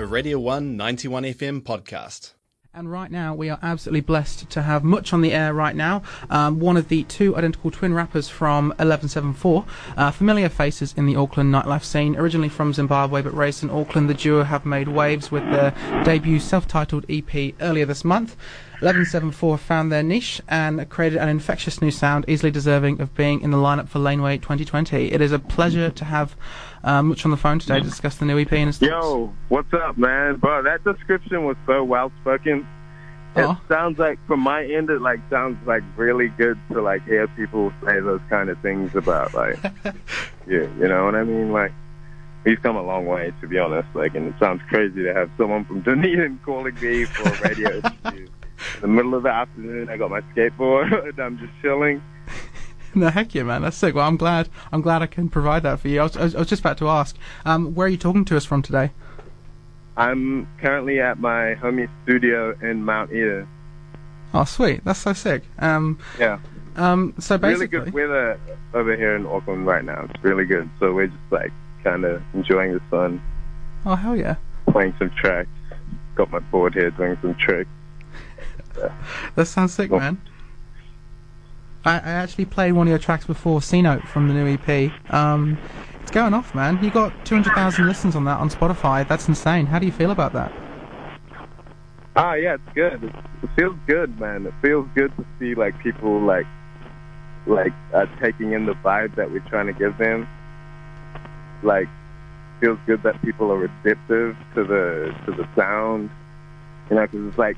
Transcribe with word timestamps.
a 0.00 0.06
Radio 0.06 0.38
1 0.38 0.78
91 0.78 1.24
FM 1.24 1.60
podcast. 1.60 2.32
And 2.72 2.90
right 2.90 3.10
now, 3.10 3.34
we 3.34 3.50
are 3.50 3.58
absolutely 3.62 4.00
blessed 4.00 4.48
to 4.48 4.62
have 4.62 4.82
Much 4.82 5.12
on 5.12 5.20
the 5.20 5.32
air 5.32 5.52
right 5.52 5.76
now, 5.76 6.02
um, 6.30 6.58
one 6.58 6.78
of 6.78 6.88
the 6.88 7.02
two 7.02 7.36
identical 7.36 7.70
twin 7.70 7.92
rappers 7.92 8.28
from 8.28 8.68
1174, 8.68 9.66
uh, 9.98 10.10
familiar 10.10 10.48
faces 10.48 10.94
in 10.96 11.04
the 11.04 11.16
Auckland 11.16 11.52
nightlife 11.52 11.84
scene. 11.84 12.16
Originally 12.16 12.48
from 12.48 12.72
Zimbabwe 12.72 13.20
but 13.20 13.36
raised 13.36 13.62
in 13.62 13.68
Auckland, 13.68 14.08
the 14.08 14.14
duo 14.14 14.42
have 14.42 14.64
made 14.64 14.88
waves 14.88 15.30
with 15.30 15.42
their 15.50 15.74
debut 16.04 16.40
self 16.40 16.66
titled 16.66 17.04
EP 17.10 17.52
earlier 17.60 17.84
this 17.84 18.02
month. 18.02 18.36
1174 18.80 19.58
found 19.58 19.92
their 19.92 20.02
niche 20.02 20.40
and 20.48 20.88
created 20.88 21.18
an 21.18 21.28
infectious 21.28 21.82
new 21.82 21.90
sound, 21.90 22.24
easily 22.26 22.50
deserving 22.50 22.98
of 23.02 23.14
being 23.14 23.42
in 23.42 23.50
the 23.50 23.58
lineup 23.58 23.90
for 23.90 23.98
Laneway 23.98 24.38
2020. 24.38 25.12
It 25.12 25.20
is 25.20 25.32
a 25.32 25.38
pleasure 25.38 25.90
to 25.90 26.04
have 26.06 26.34
um, 26.82 27.08
Much 27.08 27.26
on 27.26 27.30
the 27.30 27.36
phone 27.36 27.58
today 27.58 27.78
to 27.78 27.84
discuss 27.84 28.16
the 28.16 28.24
new 28.24 28.38
EP 28.38 28.50
and 28.54 28.70
its 28.70 28.80
Yo, 28.80 29.34
what's 29.50 29.70
up, 29.74 29.98
man? 29.98 30.36
Bro, 30.36 30.62
that 30.62 30.82
description 30.82 31.44
was 31.44 31.58
so 31.66 31.84
well 31.84 32.10
spoken. 32.22 32.66
It 33.36 33.42
Aw. 33.42 33.60
sounds 33.68 33.98
like, 33.98 34.18
from 34.26 34.40
my 34.40 34.64
end, 34.64 34.88
it 34.88 35.02
like 35.02 35.20
sounds 35.28 35.58
like 35.66 35.82
really 35.98 36.28
good 36.28 36.58
to 36.72 36.80
like 36.80 37.04
hear 37.04 37.28
people 37.28 37.72
say 37.84 38.00
those 38.00 38.22
kind 38.30 38.48
of 38.48 38.58
things 38.62 38.94
about 38.94 39.34
like, 39.34 39.58
yeah, 39.84 40.66
you 40.78 40.88
know 40.88 41.04
what 41.04 41.14
I 41.14 41.24
mean? 41.24 41.52
Like, 41.52 41.72
we've 42.44 42.62
come 42.62 42.76
a 42.76 42.82
long 42.82 43.04
way, 43.04 43.30
to 43.42 43.46
be 43.46 43.58
honest. 43.58 43.88
Like, 43.94 44.14
and 44.14 44.28
it 44.28 44.34
sounds 44.40 44.62
crazy 44.70 45.02
to 45.02 45.12
have 45.12 45.30
someone 45.36 45.66
from 45.66 45.82
Dunedin 45.82 46.40
calling 46.46 46.74
me 46.80 47.04
for 47.04 47.28
a 47.28 47.48
radio 47.48 47.76
interview. 48.04 48.26
In 48.76 48.82
the 48.82 48.88
middle 48.88 49.14
of 49.14 49.22
the 49.22 49.30
afternoon, 49.30 49.88
I 49.88 49.96
got 49.96 50.10
my 50.10 50.20
skateboard 50.20 51.08
and 51.08 51.18
I'm 51.18 51.38
just 51.38 51.52
chilling. 51.62 52.02
No, 52.94 53.08
heck 53.08 53.34
yeah, 53.34 53.44
man. 53.44 53.62
That's 53.62 53.76
sick. 53.76 53.94
Well, 53.94 54.06
I'm 54.06 54.16
glad. 54.16 54.48
I'm 54.72 54.80
glad 54.80 55.00
I 55.00 55.06
can 55.06 55.28
provide 55.28 55.62
that 55.62 55.78
for 55.78 55.88
you. 55.88 56.00
I 56.00 56.02
was, 56.04 56.16
I 56.16 56.38
was, 56.38 56.48
just 56.48 56.60
about 56.60 56.76
to 56.78 56.88
ask, 56.88 57.16
um, 57.44 57.74
where 57.74 57.86
are 57.86 57.90
you 57.90 57.96
talking 57.96 58.24
to 58.24 58.36
us 58.36 58.44
from 58.44 58.62
today? 58.62 58.90
I'm 59.96 60.48
currently 60.58 61.00
at 61.00 61.18
my 61.20 61.54
homie 61.54 61.88
studio 62.02 62.56
in 62.60 62.84
Mount 62.84 63.12
Eden. 63.12 63.46
Oh, 64.34 64.44
sweet. 64.44 64.84
That's 64.84 64.98
so 64.98 65.12
sick. 65.12 65.44
Um, 65.58 65.98
Yeah. 66.18 66.38
um, 66.76 67.14
so 67.18 67.36
really 67.36 67.66
basically, 67.66 67.90
good 67.90 67.92
weather 67.94 68.40
over 68.74 68.96
here 68.96 69.14
in 69.14 69.26
Auckland 69.26 69.66
right 69.66 69.84
now. 69.84 70.08
It's 70.08 70.24
really 70.24 70.44
good. 70.44 70.68
So 70.80 70.92
we're 70.92 71.08
just 71.08 71.18
like 71.30 71.52
kind 71.84 72.04
of 72.04 72.22
enjoying 72.34 72.74
the 72.74 72.80
sun, 72.90 73.22
oh 73.86 73.94
hell 73.94 74.16
yeah, 74.16 74.36
playing 74.70 74.94
some 74.98 75.10
tracks. 75.10 75.48
Got 76.14 76.30
my 76.30 76.38
board 76.38 76.74
here 76.74 76.90
doing 76.90 77.16
some 77.22 77.34
tricks. 77.36 77.70
That 79.34 79.46
sounds 79.46 79.74
sick, 79.74 79.90
man. 79.90 80.20
I, 81.84 81.94
I 81.94 82.10
actually 82.10 82.44
played 82.44 82.72
one 82.72 82.86
of 82.86 82.90
your 82.90 82.98
tracks 82.98 83.26
before, 83.26 83.62
C 83.62 83.82
Note 83.82 84.02
from 84.02 84.28
the 84.28 84.34
new 84.34 84.54
EP. 84.54 84.92
Um, 85.12 85.58
it's 86.02 86.10
going 86.10 86.34
off, 86.34 86.54
man. 86.54 86.82
You 86.82 86.90
got 86.90 87.24
200,000 87.24 87.86
listens 87.86 88.16
on 88.16 88.24
that 88.24 88.38
on 88.38 88.50
Spotify. 88.50 89.06
That's 89.06 89.28
insane. 89.28 89.66
How 89.66 89.78
do 89.78 89.86
you 89.86 89.92
feel 89.92 90.10
about 90.10 90.32
that? 90.32 90.52
Ah, 92.16 92.34
yeah, 92.34 92.54
it's 92.54 92.74
good. 92.74 93.04
It, 93.04 93.14
it 93.42 93.50
feels 93.56 93.76
good, 93.86 94.18
man. 94.18 94.46
It 94.46 94.54
feels 94.60 94.88
good 94.94 95.16
to 95.16 95.24
see 95.38 95.54
like 95.54 95.78
people 95.82 96.20
like 96.20 96.46
like 97.46 97.72
uh, 97.94 98.06
taking 98.20 98.52
in 98.52 98.66
the 98.66 98.74
vibe 98.74 99.14
that 99.16 99.30
we're 99.30 99.40
trying 99.48 99.66
to 99.66 99.72
give 99.72 99.96
them. 99.98 100.28
Like, 101.62 101.88
feels 102.60 102.78
good 102.86 103.02
that 103.02 103.20
people 103.22 103.50
are 103.50 103.58
receptive 103.58 104.36
to 104.54 104.64
the 104.64 105.14
to 105.26 105.32
the 105.32 105.48
sound. 105.56 106.10
You 106.90 106.96
know, 106.96 107.02
because 107.02 107.26
it's 107.28 107.38
like 107.38 107.56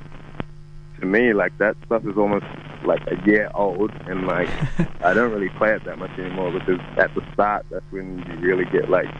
to 1.02 1.06
me, 1.06 1.34
like 1.34 1.56
that 1.58 1.76
stuff 1.84 2.06
is 2.06 2.16
almost 2.16 2.46
like 2.84 3.02
a 3.08 3.16
year 3.26 3.50
old, 3.54 3.90
and 4.06 4.26
like 4.26 4.48
I 5.02 5.12
don't 5.12 5.32
really 5.32 5.50
play 5.50 5.74
it 5.74 5.84
that 5.84 5.98
much 5.98 6.12
anymore 6.18 6.50
because 6.52 6.80
at 6.96 7.14
the 7.14 7.22
start, 7.34 7.66
that's 7.70 7.84
when 7.90 8.18
you 8.20 8.38
really 8.38 8.64
get 8.66 8.88
like 8.88 9.10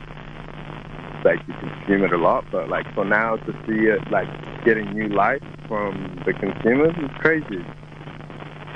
like 1.25 1.41
you 1.47 1.55
consume 1.55 2.05
it 2.05 2.13
a 2.13 2.17
lot. 2.17 2.45
But 2.51 2.69
like 2.69 2.93
for 2.95 3.05
now, 3.05 3.37
to 3.37 3.53
see 3.67 3.87
it 3.87 4.01
like 4.11 4.29
getting 4.65 4.95
new 4.95 5.09
life 5.09 5.43
from 5.69 6.23
the 6.25 6.33
consumers 6.33 6.95
is 6.99 7.11
crazy. 7.19 7.65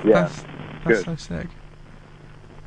Yeah, 0.04 0.22
That's, 0.22 0.44
that's 0.84 1.04
so 1.04 1.16
sick. 1.16 1.46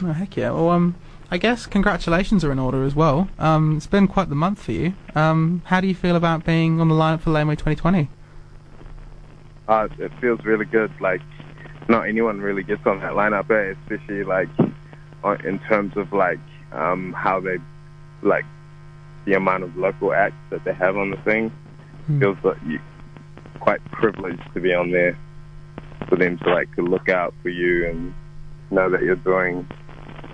Oh, 0.01 0.13
heck 0.13 0.35
yeah. 0.35 0.51
Well, 0.51 0.69
um, 0.69 0.95
I 1.29 1.37
guess 1.37 1.65
congratulations 1.65 2.43
are 2.43 2.51
in 2.51 2.59
order 2.59 2.83
as 2.83 2.95
well. 2.95 3.29
Um, 3.37 3.77
it's 3.77 3.87
been 3.87 4.07
quite 4.07 4.29
the 4.29 4.35
month 4.35 4.63
for 4.63 4.71
you. 4.71 4.93
Um, 5.15 5.61
how 5.65 5.79
do 5.79 5.87
you 5.87 5.95
feel 5.95 6.15
about 6.15 6.45
being 6.45 6.81
on 6.81 6.87
the 6.87 6.95
lineup 6.95 7.21
for 7.21 7.29
Laneway 7.29 7.55
2020? 7.55 8.09
Uh, 9.69 9.87
it 9.99 10.11
feels 10.19 10.43
really 10.43 10.65
good. 10.65 10.91
Like 10.99 11.21
not 11.87 12.07
anyone 12.07 12.41
really 12.41 12.63
gets 12.63 12.85
on 12.85 12.99
that 12.99 13.13
lineup, 13.13 13.49
eh? 13.51 13.75
especially 13.83 14.23
like 14.23 14.49
in 15.45 15.59
terms 15.59 15.95
of 15.95 16.11
like 16.11 16.39
um, 16.71 17.13
how 17.13 17.39
they 17.39 17.57
like 18.21 18.45
the 19.25 19.33
amount 19.33 19.63
of 19.63 19.75
local 19.77 20.13
acts 20.13 20.35
that 20.49 20.63
they 20.65 20.73
have 20.73 20.97
on 20.97 21.11
the 21.11 21.17
thing. 21.17 21.49
Hmm. 22.07 22.19
Feels 22.19 22.37
like 22.43 22.57
you 22.65 22.79
quite 23.59 23.83
privileged 23.91 24.41
to 24.53 24.59
be 24.59 24.73
on 24.73 24.91
there 24.91 25.17
for 26.07 26.15
them 26.15 26.37
to 26.39 26.49
like 26.49 26.73
to 26.75 26.81
look 26.81 27.09
out 27.09 27.33
for 27.41 27.49
you 27.49 27.87
and 27.87 28.13
know 28.71 28.89
that 28.89 29.03
you're 29.03 29.15
doing 29.17 29.67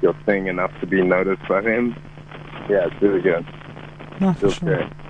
your 0.01 0.13
thing 0.25 0.47
enough 0.47 0.72
to 0.79 0.88
be 0.88 1.01
noticed 1.01 1.47
by 1.47 1.62
them. 1.62 1.95
Yeah, 2.69 2.88
it's 2.88 3.01
really 3.01 3.22
good. 3.22 3.45
No, 4.22 4.34
for 4.34 4.40
Feels 4.40 4.56
sure. 4.56 4.78
great. 4.78 5.04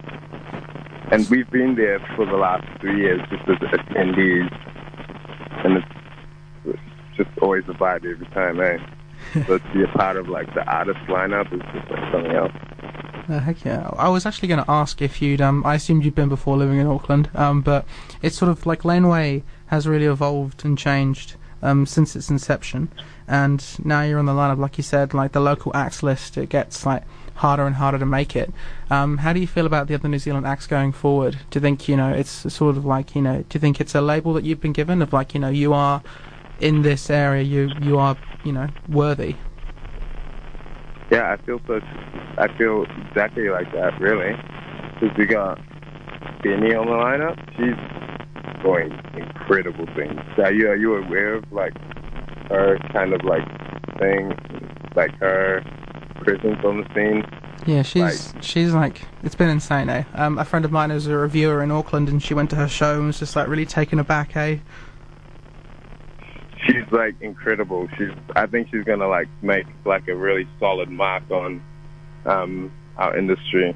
And 1.11 1.27
we've 1.29 1.49
been 1.51 1.75
there 1.75 1.99
for 2.15 2.25
the 2.25 2.37
last 2.37 2.65
three 2.81 3.01
years 3.01 3.21
just 3.29 3.47
as 3.47 3.57
attendees, 3.57 4.49
and 5.63 5.77
it's, 5.77 5.87
just 7.15 7.29
always 7.41 7.63
a 7.69 7.73
vibe 7.73 8.05
every 8.05 8.25
time, 8.27 8.59
eh? 8.59 8.77
but 9.47 9.63
to 9.63 9.73
be 9.73 9.83
a 9.83 9.87
part 9.87 10.17
of 10.17 10.27
like 10.27 10.53
the 10.53 10.63
artist 10.65 10.99
lineup 11.07 11.51
is 11.53 11.61
just 11.73 11.89
like 11.89 12.11
something 12.11 12.31
else. 12.31 12.51
No, 13.27 13.39
heck 13.39 13.63
yeah. 13.63 13.89
I 13.97 14.09
was 14.09 14.25
actually 14.25 14.49
going 14.49 14.63
to 14.63 14.69
ask 14.69 15.01
if 15.01 15.21
you'd, 15.21 15.41
um, 15.41 15.65
I 15.65 15.75
assumed 15.75 16.05
you'd 16.05 16.15
been 16.15 16.29
before 16.29 16.57
living 16.57 16.79
in 16.79 16.85
Auckland, 16.85 17.29
um, 17.33 17.61
but 17.61 17.85
it's 18.21 18.37
sort 18.37 18.51
of 18.51 18.65
like 18.65 18.85
Laneway 18.85 19.43
has 19.67 19.87
really 19.87 20.05
evolved 20.05 20.63
and 20.63 20.77
changed 20.77 21.35
um, 21.61 21.85
since 21.85 22.15
its 22.15 22.29
inception, 22.29 22.91
and 23.27 23.63
now 23.83 24.01
you're 24.01 24.19
on 24.19 24.25
the 24.25 24.33
lineup, 24.33 24.59
like 24.59 24.77
you 24.77 24.83
said, 24.83 25.13
like 25.13 25.31
the 25.31 25.39
local 25.39 25.75
acts 25.75 26.03
list, 26.03 26.37
it 26.37 26.49
gets 26.49 26.85
like 26.85 27.03
harder 27.35 27.65
and 27.65 27.75
harder 27.75 27.99
to 27.99 28.05
make 28.05 28.35
it. 28.35 28.51
Um, 28.89 29.17
how 29.17 29.33
do 29.33 29.39
you 29.39 29.47
feel 29.47 29.65
about 29.65 29.87
the 29.87 29.93
other 29.95 30.07
New 30.07 30.19
Zealand 30.19 30.45
acts 30.45 30.67
going 30.67 30.91
forward? 30.91 31.37
Do 31.49 31.57
you 31.57 31.61
think, 31.61 31.87
you 31.87 31.95
know, 31.95 32.11
it's 32.11 32.53
sort 32.53 32.77
of 32.77 32.85
like, 32.85 33.15
you 33.15 33.21
know, 33.21 33.43
do 33.49 33.55
you 33.55 33.59
think 33.59 33.79
it's 33.79 33.95
a 33.95 34.01
label 34.01 34.33
that 34.33 34.43
you've 34.43 34.61
been 34.61 34.73
given 34.73 35.01
of 35.01 35.13
like, 35.13 35.33
you 35.33 35.39
know, 35.39 35.49
you 35.49 35.73
are 35.73 36.01
in 36.59 36.81
this 36.81 37.09
area, 37.09 37.43
you, 37.43 37.69
you 37.81 37.97
are, 37.97 38.17
you 38.43 38.51
know, 38.51 38.67
worthy? 38.89 39.35
Yeah, 41.11 41.33
I 41.33 41.45
feel 41.45 41.61
so. 41.67 41.79
I 42.37 42.47
feel 42.57 42.85
exactly 43.07 43.49
like 43.49 43.71
that, 43.73 43.99
really. 44.01 44.35
Because 44.99 45.15
we 45.17 45.25
got 45.25 45.59
BENEE 46.41 46.73
on 46.73 46.87
the 46.87 46.93
lineup. 46.93 47.37
She's 47.55 47.77
doing 48.63 48.91
incredible 49.15 49.85
things. 49.95 50.19
Are 50.37 50.51
you 50.51 50.67
are 50.69 50.75
you 50.75 50.95
aware 50.95 51.35
of 51.35 51.51
like 51.51 51.73
her 52.49 52.79
kind 52.91 53.13
of 53.13 53.23
like 53.23 53.45
thing, 53.99 54.33
like 54.95 55.13
her 55.19 55.63
presence 56.19 56.59
on 56.63 56.81
the 56.81 56.87
scene? 56.93 57.25
Yeah, 57.65 57.81
she's 57.81 58.33
she's 58.41 58.73
like 58.73 59.01
it's 59.23 59.35
been 59.35 59.49
insane, 59.49 59.89
eh? 59.89 60.03
Um, 60.13 60.37
a 60.37 60.45
friend 60.45 60.65
of 60.65 60.71
mine 60.71 60.91
is 60.91 61.07
a 61.07 61.15
reviewer 61.15 61.63
in 61.63 61.71
Auckland, 61.71 62.09
and 62.09 62.21
she 62.21 62.33
went 62.33 62.49
to 62.51 62.55
her 62.55 62.67
show 62.67 62.95
and 62.95 63.07
was 63.07 63.19
just 63.19 63.35
like 63.35 63.47
really 63.47 63.65
taken 63.65 63.99
aback, 63.99 64.35
eh? 64.35 64.57
she's 66.65 66.91
like 66.91 67.15
incredible. 67.21 67.87
She's 67.97 68.11
I 68.35 68.47
think 68.47 68.69
she's 68.71 68.83
gonna 68.83 69.07
like 69.07 69.27
make 69.41 69.65
like 69.85 70.07
a 70.07 70.15
really 70.15 70.47
solid 70.59 70.89
mark 70.89 71.29
on 71.31 71.63
um 72.25 72.71
our 72.97 73.17
industry. 73.17 73.75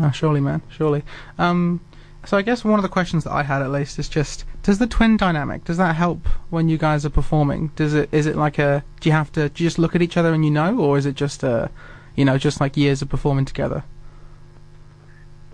Oh, 0.00 0.10
surely, 0.10 0.40
man, 0.40 0.60
surely. 0.68 1.04
Um, 1.38 1.80
so 2.24 2.36
I 2.36 2.42
guess 2.42 2.64
one 2.64 2.78
of 2.78 2.82
the 2.82 2.88
questions 2.88 3.24
that 3.24 3.32
I 3.32 3.44
had 3.44 3.62
at 3.62 3.70
least 3.70 3.98
is 3.98 4.08
just: 4.08 4.44
Does 4.64 4.78
the 4.78 4.86
twin 4.86 5.18
dynamic 5.18 5.64
does 5.64 5.76
that 5.76 5.94
help 5.94 6.26
when 6.48 6.70
you 6.70 6.78
guys 6.78 7.04
are 7.04 7.10
performing? 7.10 7.70
Does 7.76 7.92
it 7.92 8.08
is 8.12 8.24
it 8.24 8.34
like 8.34 8.58
a 8.58 8.82
do 9.00 9.10
you 9.10 9.12
have 9.12 9.30
to 9.32 9.50
do 9.50 9.62
you 9.62 9.68
just 9.68 9.78
look 9.78 9.94
at 9.94 10.00
each 10.00 10.16
other 10.16 10.32
and 10.32 10.42
you 10.42 10.50
know, 10.50 10.78
or 10.78 10.96
is 10.96 11.04
it 11.04 11.16
just 11.16 11.42
a 11.42 11.70
you 12.16 12.24
know 12.24 12.38
just 12.38 12.62
like 12.62 12.74
years 12.74 13.02
of 13.02 13.10
performing 13.10 13.44
together? 13.44 13.84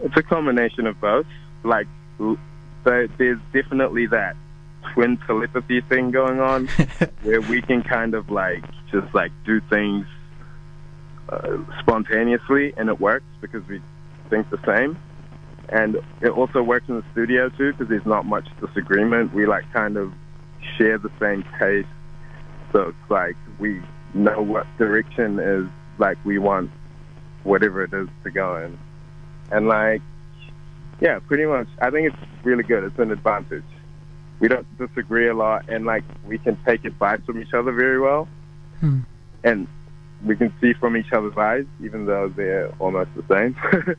It's 0.01 0.17
a 0.17 0.23
combination 0.23 0.87
of 0.87 1.01
both. 1.01 1.27
Like 1.65 1.89
so 2.19 2.39
there's 2.85 3.41
definitely 3.53 4.07
that 4.07 4.37
twin 4.95 5.17
telepathy 5.27 5.81
thing 5.81 6.13
going 6.13 6.39
on 6.39 6.69
where 7.23 7.41
we 7.41 7.63
can 7.63 7.83
kind 7.83 8.15
of 8.15 8.31
like 8.31 8.65
just 8.93 9.13
like 9.13 9.33
do 9.45 9.61
things 9.63 10.07
uh, 11.31 11.59
spontaneously 11.81 12.75
and 12.77 12.89
it 12.89 13.01
works 13.01 13.27
because 13.41 13.67
we 13.67 13.83
think 14.29 14.49
the 14.51 14.61
same. 14.65 14.97
And 15.71 15.97
it 16.21 16.31
also 16.31 16.63
works 16.63 16.89
in 16.89 16.97
the 16.97 17.05
studio 17.13 17.49
too 17.49 17.73
because 17.73 17.89
there's 17.89 18.07
not 18.07 18.27
much 18.27 18.47
disagreement. 18.61 19.33
We 19.33 19.47
like 19.47 19.71
kind 19.73 19.97
of 19.97 20.13
share 20.77 20.99
the 20.99 21.11
same 21.21 21.45
taste. 21.59 21.89
So 22.73 22.89
it's 22.89 23.11
like 23.11 23.37
we 23.59 23.81
know 24.15 24.43
what 24.43 24.67
direction 24.79 25.39
is 25.39 25.67
like 25.99 26.19
we 26.25 26.39
want 26.39 26.71
whatever 27.45 27.85
it 27.85 27.93
is 27.93 28.09
to 28.25 28.31
go 28.31 28.57
in. 28.57 28.79
And 29.53 29.69
like, 29.69 30.03
yeah, 31.01 31.19
pretty 31.21 31.47
much. 31.47 31.69
I 31.81 31.91
think 31.91 32.09
it's 32.13 32.45
really 32.45 32.63
good. 32.63 32.85
It's 32.85 32.99
an 32.99 33.11
advantage. 33.11 33.65
We 34.41 34.49
don't 34.49 34.67
disagree 34.79 35.29
a 35.29 35.35
lot, 35.35 35.69
and 35.69 35.85
like 35.85 36.05
we 36.27 36.39
can 36.39 36.57
take 36.65 36.85
advice 36.85 37.21
from 37.27 37.41
each 37.41 37.53
other 37.53 37.73
very 37.73 38.01
well, 38.01 38.27
Hmm. 38.81 39.01
and 39.45 39.69
we 40.25 40.35
can 40.37 40.53
see 40.61 40.73
from 40.75 40.97
each 40.97 41.13
other's 41.13 41.37
eyes, 41.37 41.67
even 41.83 42.07
though 42.07 42.29
they're 42.29 42.69
almost 42.79 43.11
the 43.15 43.25
same. 43.29 43.55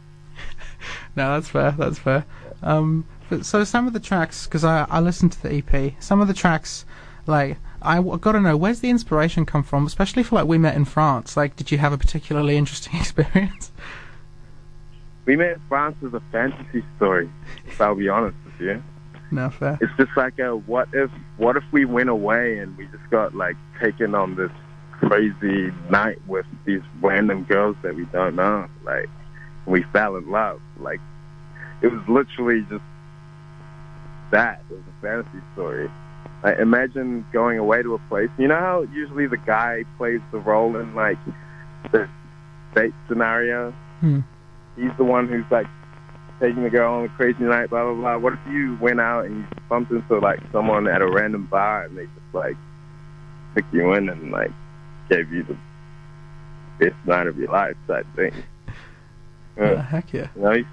no, 1.16 1.34
that's 1.34 1.50
fair. 1.50 1.72
That's 1.72 2.00
fair. 2.00 2.26
Um, 2.64 3.06
but 3.30 3.46
so 3.46 3.64
some 3.64 3.88
of 3.88 3.94
the 3.94 4.00
tracks, 4.00 4.46
because 4.46 4.64
I 4.64 4.86
I 4.90 5.00
listened 5.00 5.32
to 5.34 5.42
the 5.44 5.54
EP, 5.58 5.94
some 6.00 6.22
of 6.22 6.28
the 6.28 6.34
tracks, 6.34 6.86
like 7.28 7.58
I 7.82 7.96
w- 7.96 8.18
got 8.18 8.34
to 8.34 8.40
know 8.40 8.56
where's 8.58 8.82
the 8.82 8.90
inspiration 8.90 9.46
come 9.46 9.64
from, 9.64 9.86
especially 9.88 10.24
for 10.24 10.36
like 10.36 10.48
we 10.48 10.58
met 10.58 10.76
in 10.76 10.86
France. 10.86 11.36
Like, 11.36 11.56
did 11.56 11.72
you 11.72 11.78
have 11.80 11.94
a 11.94 11.98
particularly 11.98 12.58
interesting 12.58 12.94
experience? 13.00 13.72
We 15.26 15.36
met 15.36 15.54
in 15.54 15.62
France 15.70 15.96
as 16.06 16.14
a 16.14 16.22
fantasy 16.32 16.84
story. 16.98 17.30
If 17.68 17.80
I'll 17.80 17.96
be 17.96 18.10
honest 18.10 18.36
with 18.46 18.60
you, 18.60 18.84
No, 19.32 19.50
fair. 19.50 19.78
it's 19.82 19.92
just 19.98 20.12
like 20.18 20.38
a 20.40 20.56
what 20.56 20.90
if 20.94 21.10
what 21.38 21.56
if 21.58 21.64
we 21.72 21.86
went 21.86 22.10
away 22.10 22.58
and 22.60 22.76
we 22.78 22.86
just 22.88 23.10
got 23.10 23.34
like 23.36 23.56
taken 23.82 24.14
on 24.16 24.36
this 24.36 24.52
crazy 24.92 25.72
night 25.90 26.20
with 26.28 26.46
these 26.66 26.82
random 27.02 27.44
girls 27.46 27.76
that 27.82 27.96
we 27.96 28.06
don't 28.06 28.36
know, 28.36 28.68
like 28.84 29.10
we 29.66 29.84
fell 29.94 30.16
in 30.16 30.30
love. 30.30 30.62
Like 30.80 31.00
it 31.82 31.92
was 31.92 32.02
literally 32.08 32.62
just 32.70 32.84
that. 34.32 34.64
It 34.70 34.74
was 34.74 34.84
a 34.88 35.02
fantasy 35.02 35.44
story. 35.54 35.90
Like, 36.44 36.58
imagine 36.60 37.26
going 37.32 37.60
away 37.60 37.84
to 37.84 37.94
a 37.94 38.00
place. 38.10 38.30
You 38.38 38.48
know 38.48 38.60
how 38.60 38.88
usually 38.94 39.28
the 39.28 39.38
guy 39.38 39.84
plays 39.98 40.22
the 40.32 40.40
role 40.40 40.76
in 40.78 40.96
like 40.96 41.18
the 41.92 42.10
date 42.76 42.94
scenario. 43.08 43.72
Hmm. 44.00 44.20
He's 44.76 44.92
the 44.98 45.04
one 45.04 45.28
who's 45.28 45.46
like 45.52 45.68
taking 46.40 46.64
the 46.64 46.70
girl 46.70 46.94
on 46.94 47.06
a 47.06 47.10
crazy 47.10 47.44
night, 47.44 47.70
blah 47.70 47.84
blah 47.84 47.94
blah. 47.94 48.18
What 48.18 48.34
if 48.34 48.40
you 48.52 48.78
went 48.82 49.00
out 49.00 49.26
and 49.26 49.38
you 49.38 49.48
bumped 49.70 49.92
into 49.92 50.20
like 50.20 50.40
someone 50.52 50.88
at 50.88 51.02
a 51.02 51.10
random 51.10 51.46
bar 51.46 51.84
and 51.84 51.98
they 51.98 52.06
just 52.06 52.34
like 52.34 52.56
took 53.56 53.66
you 53.72 53.94
in 53.94 54.10
and 54.10 54.32
like 54.32 54.52
gave 55.10 55.32
you 55.32 55.44
the 55.44 55.58
best 56.80 56.96
night 57.06 57.28
of 57.28 57.38
your 57.38 57.52
life 57.52 57.76
type 57.88 58.08
thing. 58.16 58.34
Yeah, 59.58 59.72
Yeah. 59.72 59.82
heck 59.82 60.14
yeah. 60.14 60.28
You 60.36 60.42
know, 60.42 60.64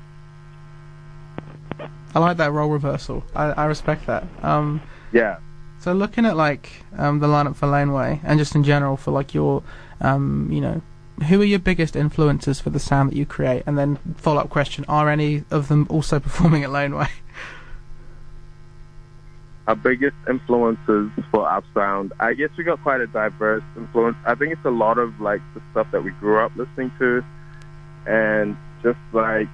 I 2.14 2.18
like 2.20 2.36
that 2.38 2.52
role 2.52 2.70
reversal. 2.70 3.22
I, 3.34 3.46
I 3.52 3.64
respect 3.66 4.06
that. 4.06 4.24
Um, 4.42 4.80
yeah. 5.12 5.38
so 5.78 5.92
looking 5.92 6.24
at 6.24 6.36
like 6.36 6.70
um, 6.96 7.18
the 7.20 7.26
lineup 7.26 7.54
for 7.56 7.66
Laneway 7.66 8.20
and 8.24 8.38
just 8.38 8.54
in 8.54 8.64
general 8.64 8.96
for 8.96 9.10
like 9.10 9.34
your, 9.34 9.62
um, 10.00 10.48
you 10.50 10.60
know, 10.60 10.80
who 11.28 11.40
are 11.40 11.44
your 11.44 11.58
biggest 11.58 11.96
influences 11.96 12.60
for 12.60 12.70
the 12.70 12.78
sound 12.78 13.10
that 13.10 13.16
you 13.16 13.26
create? 13.26 13.62
And 13.66 13.76
then 13.76 13.98
follow 14.16 14.40
up 14.40 14.50
question: 14.50 14.84
Are 14.88 15.08
any 15.10 15.44
of 15.50 15.68
them 15.68 15.86
also 15.90 16.18
performing 16.26 16.64
at 16.64 16.70
Laneway? 16.70 17.08
our 19.66 19.76
biggest 19.76 20.16
influences 20.26 21.10
for 21.30 21.46
our 21.46 21.62
sound, 21.74 22.10
I 22.18 22.32
guess 22.32 22.48
we 22.56 22.64
got 22.64 22.82
quite 22.82 23.02
a 23.02 23.06
diverse 23.06 23.62
influence. 23.76 24.16
I 24.24 24.34
think 24.34 24.52
it's 24.54 24.64
a 24.64 24.70
lot 24.70 24.96
of 24.96 25.20
like 25.20 25.42
the 25.54 25.60
stuff 25.72 25.86
that 25.92 26.02
we 26.02 26.10
grew 26.12 26.38
up 26.38 26.52
listening 26.56 26.90
to, 26.98 27.22
and 28.06 28.56
just 28.82 28.98
like 29.12 29.48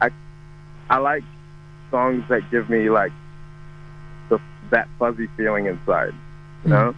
I, 0.00 0.10
I 0.88 0.98
like 0.98 1.24
songs 1.90 2.24
that 2.28 2.50
give 2.50 2.70
me 2.70 2.90
like 2.90 3.12
the 4.28 4.38
that 4.70 4.88
fuzzy 4.98 5.28
feeling 5.36 5.66
inside, 5.66 6.14
you 6.64 6.70
know? 6.70 6.94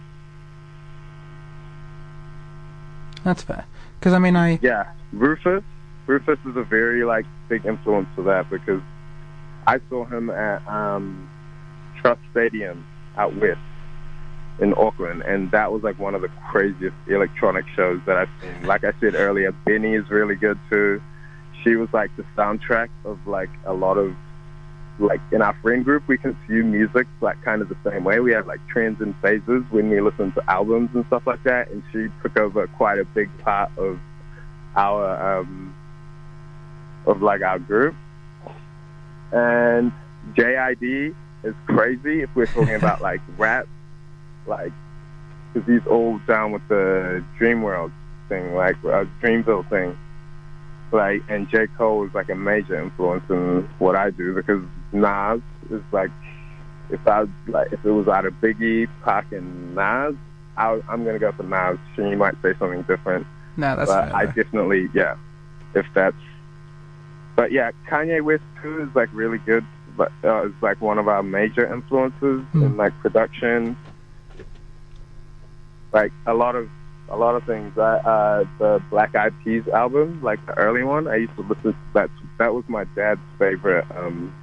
That's 3.23 3.43
fair. 3.43 3.65
Because 3.99 4.13
I 4.13 4.19
mean, 4.19 4.35
I 4.35 4.59
Yeah, 4.61 4.91
Rufus. 5.11 5.63
Rufus 6.05 6.39
is 6.45 6.57
a 6.57 6.63
very 6.63 7.05
like 7.05 7.25
big 7.47 7.65
influence 7.65 8.09
for 8.15 8.23
that 8.23 8.49
because 8.49 8.81
I 9.65 9.79
saw 9.89 10.05
him 10.05 10.29
at 10.29 10.65
um, 10.67 11.29
Trust 12.01 12.19
Stadium 12.31 12.85
out 13.17 13.33
west 13.37 13.59
in 14.59 14.73
Auckland, 14.75 15.21
and 15.23 15.49
that 15.51 15.71
was 15.71 15.83
like 15.83 15.97
one 15.97 16.15
of 16.15 16.21
the 16.21 16.29
craziest 16.51 16.95
electronic 17.07 17.65
shows 17.75 18.01
that 18.05 18.17
I've 18.17 18.29
seen. 18.41 18.65
Like 18.65 18.83
I 18.83 18.93
said 18.99 19.15
earlier, 19.15 19.51
BENEE 19.65 19.95
is 19.95 20.09
really 20.09 20.35
good 20.35 20.59
too. 20.69 21.01
She 21.63 21.75
was 21.75 21.89
like 21.93 22.15
the 22.17 22.25
soundtrack 22.35 22.89
of 23.05 23.25
like 23.27 23.49
a 23.65 23.73
lot 23.73 23.97
of 23.97 24.15
like 24.99 25.21
in 25.31 25.41
our 25.41 25.57
friend 25.61 25.83
group 25.83 26.07
we 26.07 26.17
consume 26.17 26.71
music 26.71 27.07
like 27.19 27.41
kind 27.43 27.61
of 27.61 27.69
the 27.69 27.77
same 27.83 28.03
way. 28.03 28.19
We 28.19 28.31
have 28.33 28.47
like 28.47 28.59
trends 28.67 29.01
and 29.01 29.15
phases 29.21 29.63
when 29.71 29.89
we 29.89 30.01
listen 30.01 30.31
to 30.33 30.51
albums 30.51 30.89
and 30.93 31.05
stuff 31.07 31.23
like 31.25 31.43
that, 31.43 31.69
and 31.69 31.83
she 31.91 32.07
took 32.21 32.37
over 32.37 32.67
quite 32.67 32.99
a 32.99 33.05
big 33.05 33.29
part 33.39 33.71
of 33.77 33.99
our 34.75 35.39
um 35.39 35.75
of 37.05 37.21
like 37.21 37.41
our 37.41 37.59
group. 37.59 37.95
And 39.31 39.91
JID 40.35 41.15
is 41.43 41.55
crazy 41.65 42.21
if 42.21 42.29
we're 42.35 42.45
talking 42.45 42.75
about 42.75 43.01
like 43.01 43.21
rap, 43.37 43.67
like 44.45 44.71
because 45.53 45.67
he's 45.67 45.85
all 45.87 46.19
down 46.27 46.51
with 46.51 46.67
the 46.67 47.23
Dream 47.37 47.61
World 47.61 47.91
thing, 48.29 48.55
like 48.55 48.75
uh, 48.85 49.05
Dreamville 49.21 49.69
thing. 49.69 49.97
Like, 50.93 51.23
and 51.27 51.49
J 51.49 51.65
Cole 51.77 52.05
is 52.05 52.13
like 52.13 52.29
a 52.29 52.35
major 52.35 52.79
influence 52.79 53.23
in 53.29 53.67
what 53.79 53.95
I 53.95 54.11
do 54.11 54.35
because 54.35 54.61
Nas 54.91 55.41
is 55.71 55.81
like, 55.91 56.11
if 56.91 57.05
I 57.07 57.25
like, 57.47 57.73
if 57.73 57.83
it 57.83 57.89
was 57.91 58.07
out 58.07 58.25
of 58.25 58.33
Biggie, 58.35 58.87
Pac, 59.03 59.31
and 59.31 59.73
Nas, 59.75 60.13
I, 60.55 60.79
I'm 60.87 61.03
gonna 61.03 61.17
go 61.17 61.31
for 61.31 61.41
Nas. 61.43 61.79
She 61.95 62.03
might 62.15 62.35
say 62.43 62.53
something 62.59 62.83
different 62.83 63.25
no, 63.57 63.75
that's 63.75 63.89
but 63.89 64.05
fair. 64.05 64.15
I 64.15 64.25
definitely, 64.27 64.89
yeah, 64.93 65.15
if 65.75 65.85
that's. 65.93 66.15
But 67.35 67.51
yeah, 67.51 67.71
Kanye 67.87 68.21
West 68.23 68.43
too 68.61 68.83
is 68.83 68.95
like 68.95 69.09
really 69.13 69.39
good, 69.39 69.65
but 69.97 70.11
uh, 70.23 70.47
it's 70.47 70.61
like 70.61 70.79
one 70.81 70.97
of 70.99 71.07
our 71.07 71.23
major 71.23 71.71
influences 71.71 72.41
Hmm. 72.51 72.63
in 72.63 72.77
like 72.77 72.93
production. 72.99 73.75
Like 75.91 76.11
a 76.25 76.33
lot 76.33 76.55
of 76.55 76.69
a 77.09 77.17
lot 77.17 77.35
of 77.35 77.43
things. 77.43 77.77
I, 77.77 77.97
uh, 77.97 78.43
the 78.59 78.83
Black 78.89 79.15
Eyed 79.15 79.33
Peas 79.43 79.67
album, 79.67 80.21
like 80.23 80.43
the 80.45 80.53
early 80.53 80.83
one, 80.83 81.07
I 81.07 81.17
used 81.17 81.35
to 81.35 81.41
listen. 81.41 81.73
To 81.73 81.77
that 81.93 82.09
that 82.39 82.53
was 82.53 82.63
my 82.67 82.85
dad's 82.95 83.21
favorite. 83.37 83.85
Um, 83.95 84.33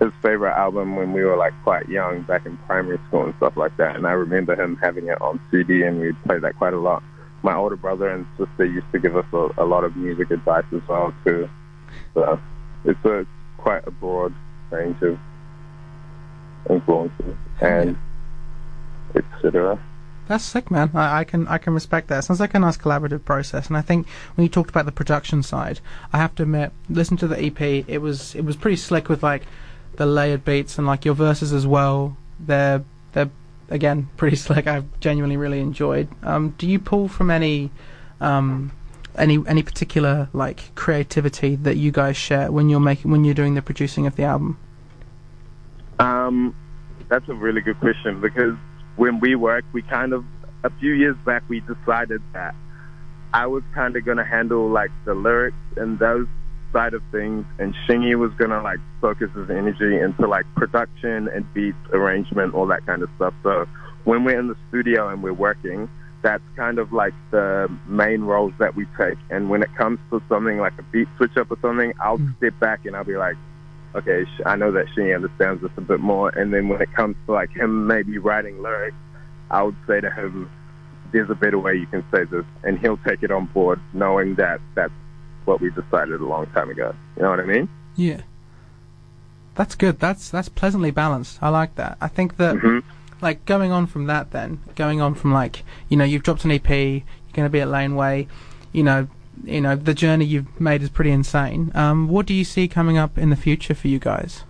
his 0.00 0.12
favorite 0.22 0.52
album 0.54 0.94
when 0.94 1.12
we 1.12 1.24
were 1.24 1.36
like 1.36 1.52
quite 1.64 1.88
young, 1.88 2.22
back 2.22 2.46
in 2.46 2.56
primary 2.58 3.00
school 3.08 3.24
and 3.24 3.34
stuff 3.38 3.56
like 3.56 3.76
that. 3.78 3.96
And 3.96 4.06
I 4.06 4.12
remember 4.12 4.54
him 4.54 4.76
having 4.76 5.08
it 5.08 5.20
on 5.20 5.40
CD, 5.50 5.82
and 5.82 6.00
we'd 6.00 6.22
play 6.22 6.38
that 6.38 6.56
quite 6.56 6.72
a 6.72 6.78
lot 6.78 7.02
my 7.42 7.54
older 7.54 7.76
brother 7.76 8.08
and 8.08 8.26
sister 8.36 8.64
used 8.64 8.90
to 8.92 8.98
give 8.98 9.16
us 9.16 9.26
a, 9.32 9.48
a 9.58 9.64
lot 9.64 9.84
of 9.84 9.96
music 9.96 10.30
advice 10.30 10.64
as 10.74 10.82
well 10.88 11.14
too. 11.24 11.48
So 12.14 12.40
it's 12.84 13.04
a 13.04 13.26
quite 13.58 13.86
a 13.86 13.90
broad 13.90 14.34
range 14.70 15.00
of 15.02 15.18
influences 16.68 17.36
and 17.60 17.96
etc. 19.14 19.80
That's 20.28 20.44
sick, 20.44 20.70
man. 20.70 20.90
I, 20.94 21.20
I 21.20 21.24
can 21.24 21.48
I 21.48 21.56
can 21.56 21.72
respect 21.72 22.08
that. 22.08 22.22
Sounds 22.22 22.38
like 22.38 22.54
a 22.54 22.58
nice 22.58 22.76
collaborative 22.76 23.24
process. 23.24 23.68
And 23.68 23.78
I 23.78 23.80
think 23.80 24.06
when 24.34 24.42
you 24.42 24.50
talked 24.50 24.68
about 24.68 24.84
the 24.84 24.92
production 24.92 25.42
side, 25.42 25.80
I 26.12 26.18
have 26.18 26.34
to 26.34 26.42
admit, 26.42 26.70
listen 26.90 27.16
to 27.16 27.26
the 27.26 27.42
EP. 27.42 27.60
It 27.60 28.02
was 28.02 28.34
it 28.34 28.42
was 28.42 28.54
pretty 28.54 28.76
slick 28.76 29.08
with 29.08 29.22
like 29.22 29.44
the 29.96 30.04
layered 30.04 30.44
beats 30.44 30.76
and 30.76 30.86
like 30.86 31.06
your 31.06 31.14
verses 31.14 31.54
as 31.54 31.66
well. 31.66 32.18
They're 32.38 32.84
they're 33.12 33.30
again 33.70 34.10
pretty 34.18 34.36
slick. 34.36 34.66
I've 34.66 35.00
genuinely 35.00 35.38
really 35.38 35.60
enjoyed. 35.60 36.08
Um, 36.22 36.54
do 36.58 36.68
you 36.68 36.78
pull 36.78 37.08
from 37.08 37.30
any 37.30 37.70
um, 38.20 38.70
any 39.16 39.42
any 39.46 39.62
particular 39.62 40.28
like 40.34 40.74
creativity 40.74 41.56
that 41.56 41.78
you 41.78 41.90
guys 41.90 42.18
share 42.18 42.52
when 42.52 42.68
you're 42.68 42.80
making 42.80 43.10
when 43.10 43.24
you're 43.24 43.32
doing 43.34 43.54
the 43.54 43.62
producing 43.62 44.06
of 44.06 44.16
the 44.16 44.24
album? 44.24 44.58
Um, 45.98 46.54
that's 47.08 47.28
a 47.30 47.34
really 47.34 47.62
good 47.62 47.80
question 47.80 48.20
because 48.20 48.56
when 48.98 49.20
we 49.20 49.34
work, 49.36 49.64
we 49.72 49.80
kind 49.80 50.12
of 50.12 50.24
a 50.64 50.70
few 50.80 50.92
years 50.92 51.16
back 51.24 51.42
we 51.48 51.60
decided 51.60 52.20
that 52.34 52.54
I 53.32 53.46
was 53.46 53.62
kind 53.72 53.96
of 53.96 54.04
gonna 54.04 54.24
handle 54.24 54.68
like 54.68 54.90
the 55.04 55.14
lyrics 55.14 55.56
and 55.76 55.98
those 55.98 56.26
side 56.72 56.92
of 56.94 57.02
things, 57.12 57.46
and 57.58 57.74
Shingy 57.86 58.14
was 58.18 58.32
gonna 58.38 58.60
like 58.62 58.80
focus 59.00 59.30
his 59.34 59.48
energy 59.48 59.98
into 59.98 60.26
like 60.26 60.44
production 60.56 61.28
and 61.28 61.46
beats, 61.54 61.78
arrangement, 61.92 62.54
all 62.54 62.66
that 62.66 62.84
kind 62.86 63.02
of 63.02 63.08
stuff. 63.16 63.32
So 63.42 63.66
when 64.04 64.24
we're 64.24 64.38
in 64.38 64.48
the 64.48 64.56
studio 64.68 65.08
and 65.08 65.22
we're 65.22 65.32
working, 65.32 65.88
that's 66.22 66.42
kind 66.56 66.78
of 66.80 66.92
like 66.92 67.14
the 67.30 67.68
main 67.86 68.22
roles 68.22 68.52
that 68.58 68.74
we 68.74 68.86
take. 68.98 69.18
And 69.30 69.48
when 69.48 69.62
it 69.62 69.72
comes 69.76 70.00
to 70.10 70.20
something 70.28 70.58
like 70.58 70.72
a 70.78 70.82
beat 70.82 71.06
switch 71.16 71.36
up 71.36 71.50
or 71.50 71.58
something, 71.62 71.92
I'll 72.02 72.18
Mm. 72.18 72.36
step 72.38 72.58
back 72.58 72.84
and 72.84 72.96
I'll 72.96 73.04
be 73.04 73.16
like, 73.16 73.36
okay, 73.94 74.24
I 74.46 74.56
know 74.56 74.72
that 74.72 74.86
she 74.94 75.12
understands 75.12 75.62
this 75.62 75.70
a 75.76 75.80
bit 75.80 76.00
more. 76.00 76.30
And 76.30 76.52
then 76.52 76.68
when 76.68 76.80
it 76.80 76.92
comes 76.94 77.16
to 77.26 77.32
like 77.32 77.50
him 77.50 77.86
maybe 77.86 78.18
writing 78.18 78.62
lyrics, 78.62 78.96
I 79.50 79.62
would 79.62 79.76
say 79.86 80.00
to 80.00 80.10
him, 80.10 80.50
there's 81.12 81.30
a 81.30 81.34
better 81.34 81.58
way 81.58 81.74
you 81.74 81.86
can 81.86 82.04
say 82.12 82.24
this, 82.24 82.44
and 82.64 82.78
he'll 82.78 82.98
take 82.98 83.22
it 83.22 83.30
on 83.30 83.46
board, 83.46 83.80
knowing 83.94 84.34
that 84.34 84.60
that's 84.74 84.92
what 85.46 85.60
we 85.60 85.70
decided 85.70 86.20
a 86.20 86.26
long 86.26 86.46
time 86.48 86.68
ago. 86.68 86.94
You 87.16 87.22
know 87.22 87.30
what 87.30 87.40
I 87.40 87.44
mean? 87.44 87.68
Yeah. 87.96 88.20
That's 89.54 89.74
good. 89.74 89.98
That's 89.98 90.30
that's 90.30 90.48
pleasantly 90.48 90.90
balanced. 90.90 91.38
I 91.42 91.48
like 91.48 91.74
that. 91.76 91.96
I 92.00 92.08
think 92.08 92.36
that 92.36 92.56
hmm 92.56 92.80
like 93.20 93.44
going 93.44 93.72
on 93.72 93.86
from 93.86 94.06
that 94.06 94.30
then 94.30 94.60
going 94.76 95.00
on 95.00 95.14
from 95.14 95.32
like 95.32 95.64
you 95.88 95.96
know 95.96 96.04
you've 96.04 96.22
dropped 96.22 96.44
an 96.44 96.52
ep 96.52 96.68
you're 96.68 97.02
going 97.32 97.46
to 97.46 97.50
be 97.50 97.60
at 97.60 97.68
laneway 97.68 98.26
you 98.72 98.82
know 98.82 99.08
you 99.44 99.60
know 99.60 99.76
the 99.76 99.94
journey 99.94 100.24
you've 100.24 100.60
made 100.60 100.82
is 100.82 100.90
pretty 100.90 101.10
insane 101.10 101.70
um 101.74 102.08
what 102.08 102.26
do 102.26 102.34
you 102.34 102.44
see 102.44 102.66
coming 102.68 102.96
up 102.98 103.16
in 103.18 103.30
the 103.30 103.36
future 103.36 103.74
for 103.74 103.88
you 103.88 103.98
guys 103.98 104.44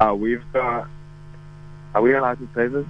Uh, 0.00 0.14
we've 0.14 0.44
got. 0.52 0.86
Are 1.94 2.02
we 2.02 2.14
allowed 2.14 2.38
to 2.38 2.48
say 2.54 2.68
this? 2.68 2.86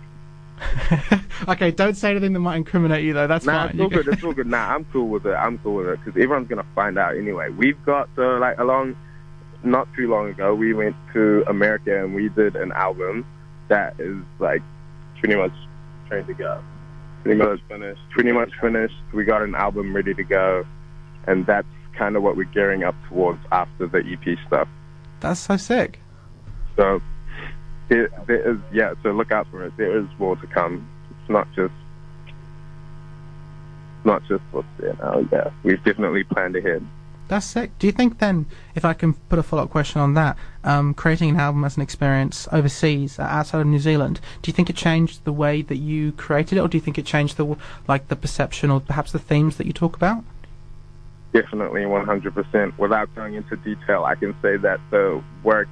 okay, 1.48 1.70
don't 1.70 1.94
say 1.96 2.10
anything 2.10 2.32
that 2.34 2.40
might 2.40 2.56
incriminate 2.56 3.02
you, 3.04 3.14
though. 3.14 3.26
That's 3.26 3.46
Nah, 3.46 3.68
fine. 3.68 3.70
it's 3.70 3.80
all 3.80 3.88
good. 3.88 4.08
It's 4.08 4.22
all 4.24 4.34
good. 4.34 4.46
Nah, 4.46 4.74
I'm 4.74 4.84
cool 4.92 5.08
with 5.08 5.24
it. 5.24 5.32
I'm 5.32 5.56
cool 5.58 5.76
with 5.76 5.86
it 5.88 6.00
because 6.04 6.20
everyone's 6.20 6.48
gonna 6.48 6.66
find 6.74 6.98
out 6.98 7.16
anyway. 7.16 7.48
We've 7.48 7.82
got 7.86 8.10
so 8.16 8.36
like 8.38 8.58
along, 8.58 8.96
not 9.62 9.88
too 9.96 10.08
long 10.10 10.28
ago, 10.28 10.54
we 10.54 10.74
went 10.74 10.96
to 11.14 11.44
America 11.46 12.02
and 12.04 12.14
we 12.14 12.28
did 12.28 12.56
an 12.56 12.72
album 12.72 13.24
that 13.68 13.94
is 13.98 14.16
like 14.38 14.60
pretty 15.20 15.36
much 15.36 15.52
trying 16.08 16.26
to 16.26 16.34
go. 16.34 16.60
Pretty 17.28 17.44
much 17.44 17.60
finished. 17.68 18.00
Pretty 18.10 18.32
much 18.32 18.50
finished. 18.58 18.94
We 19.12 19.24
got 19.24 19.42
an 19.42 19.54
album 19.54 19.94
ready 19.94 20.14
to 20.14 20.24
go, 20.24 20.64
and 21.26 21.44
that's 21.44 21.66
kind 21.92 22.16
of 22.16 22.22
what 22.22 22.36
we're 22.36 22.44
gearing 22.44 22.84
up 22.84 22.94
towards 23.10 23.38
after 23.52 23.86
the 23.86 23.98
EP 23.98 24.38
stuff. 24.46 24.66
That's 25.20 25.40
so 25.40 25.58
sick. 25.58 26.00
So 26.76 27.02
there, 27.90 28.08
there 28.26 28.52
is 28.52 28.58
yeah. 28.72 28.94
So 29.02 29.10
look 29.10 29.30
out 29.30 29.46
for 29.50 29.62
it. 29.62 29.74
There 29.76 29.98
is 29.98 30.06
more 30.18 30.36
to 30.36 30.46
come. 30.46 30.88
It's 31.10 31.28
not 31.28 31.46
just 31.54 31.74
not 34.04 34.22
just 34.26 34.42
what's 34.52 34.66
there 34.78 34.94
now. 34.94 35.22
Yeah, 35.30 35.50
we've 35.64 35.84
definitely 35.84 36.24
planned 36.24 36.56
ahead. 36.56 36.82
That's 37.28 37.44
sick. 37.44 37.78
Do 37.78 37.86
you 37.86 37.92
think 37.92 38.18
then, 38.18 38.46
if 38.74 38.86
I 38.86 38.94
can 38.94 39.12
put 39.12 39.38
a 39.38 39.42
follow-up 39.42 39.68
question 39.68 40.00
on 40.00 40.14
that, 40.14 40.38
um, 40.64 40.94
creating 40.94 41.30
an 41.30 41.36
album 41.36 41.62
as 41.62 41.76
an 41.76 41.82
experience 41.82 42.48
overseas, 42.50 43.18
uh, 43.18 43.22
outside 43.22 43.60
of 43.60 43.66
New 43.66 43.78
Zealand, 43.78 44.20
do 44.40 44.48
you 44.48 44.54
think 44.54 44.70
it 44.70 44.76
changed 44.76 45.24
the 45.24 45.32
way 45.32 45.60
that 45.60 45.76
you 45.76 46.12
created 46.12 46.56
it, 46.56 46.60
or 46.62 46.68
do 46.68 46.78
you 46.78 46.80
think 46.80 46.96
it 46.98 47.04
changed 47.04 47.36
the 47.36 47.56
like 47.86 48.08
the 48.08 48.16
perception 48.16 48.70
or 48.70 48.80
perhaps 48.80 49.12
the 49.12 49.18
themes 49.18 49.58
that 49.58 49.66
you 49.66 49.74
talk 49.74 49.94
about? 49.94 50.24
Definitely 51.34 51.82
100%. 51.82 52.78
Without 52.78 53.14
going 53.14 53.34
into 53.34 53.56
detail, 53.56 54.04
I 54.04 54.14
can 54.14 54.34
say 54.40 54.56
that 54.56 54.80
the 54.90 55.22
work 55.44 55.68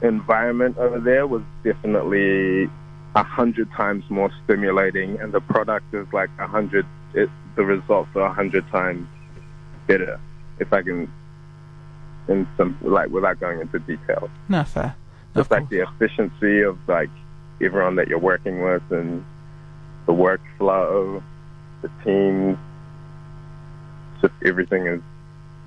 environment 0.00 0.78
over 0.78 1.00
there 1.00 1.26
was 1.26 1.42
definitely 1.64 2.70
a 3.16 3.24
hundred 3.24 3.68
times 3.72 4.04
more 4.08 4.30
stimulating, 4.44 5.18
and 5.20 5.32
the 5.32 5.40
product 5.40 5.92
is 5.92 6.06
like 6.12 6.30
a 6.38 6.46
hundred. 6.46 6.86
The 7.12 7.64
results 7.64 8.10
are 8.14 8.22
a 8.22 8.32
hundred 8.32 8.66
times 8.70 9.08
better, 9.90 10.20
if 10.58 10.72
I 10.72 10.82
can, 10.82 11.12
in 12.28 12.46
some 12.56 12.78
like 12.82 13.10
without 13.10 13.40
going 13.40 13.60
into 13.60 13.78
detail. 13.80 14.30
No, 14.48 14.62
fair. 14.64 14.94
Just 15.34 15.50
like 15.50 15.68
course. 15.68 15.70
the 15.70 15.80
efficiency 15.88 16.62
of 16.62 16.78
like 16.88 17.10
everyone 17.62 17.96
that 17.96 18.08
you're 18.08 18.18
working 18.18 18.62
with 18.62 18.82
and 18.90 19.24
the 20.06 20.12
workflow, 20.12 21.22
the 21.82 21.90
teams, 22.04 22.58
just 24.20 24.34
everything 24.44 24.86
is 24.86 25.00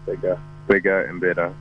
bigger, 0.06 0.40
bigger 0.68 1.06
and 1.06 1.20
better. 1.20 1.54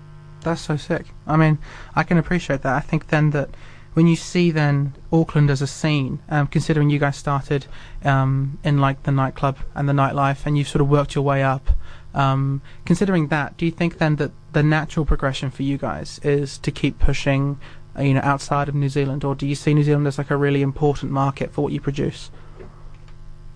That's 0.42 0.60
so 0.60 0.76
sick. 0.76 1.06
I 1.26 1.36
mean, 1.36 1.58
I 1.94 2.02
can 2.02 2.18
appreciate 2.18 2.62
that. 2.62 2.74
I 2.74 2.80
think 2.80 3.08
then 3.08 3.30
that 3.30 3.50
when 3.94 4.06
you 4.06 4.16
see 4.16 4.50
then 4.50 4.94
Auckland 5.12 5.50
as 5.50 5.62
a 5.62 5.66
scene, 5.66 6.20
um, 6.28 6.46
considering 6.46 6.90
you 6.90 6.98
guys 6.98 7.16
started 7.16 7.66
um, 8.04 8.58
in 8.64 8.78
like 8.78 9.02
the 9.02 9.12
nightclub 9.12 9.58
and 9.74 9.88
the 9.88 9.92
nightlife, 9.92 10.46
and 10.46 10.56
you've 10.56 10.68
sort 10.68 10.80
of 10.80 10.88
worked 10.88 11.14
your 11.14 11.24
way 11.24 11.42
up. 11.42 11.70
Um, 12.14 12.62
considering 12.84 13.28
that, 13.28 13.56
do 13.56 13.64
you 13.64 13.70
think 13.70 13.98
then 13.98 14.16
that 14.16 14.32
the 14.52 14.62
natural 14.62 15.06
progression 15.06 15.50
for 15.50 15.62
you 15.62 15.78
guys 15.78 16.20
is 16.22 16.58
to 16.58 16.70
keep 16.70 16.98
pushing, 16.98 17.58
uh, 17.98 18.02
you 18.02 18.14
know, 18.14 18.20
outside 18.22 18.68
of 18.68 18.74
New 18.74 18.88
Zealand, 18.88 19.24
or 19.24 19.34
do 19.34 19.46
you 19.46 19.54
see 19.54 19.72
New 19.74 19.82
Zealand 19.82 20.06
as 20.06 20.18
like 20.18 20.30
a 20.30 20.36
really 20.36 20.62
important 20.62 21.10
market 21.12 21.52
for 21.52 21.62
what 21.62 21.72
you 21.72 21.80
produce? 21.80 22.30